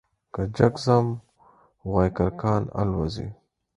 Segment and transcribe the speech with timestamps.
[0.33, 1.05] که جگ ځم
[1.91, 3.27] وايي کرکان الوزوې،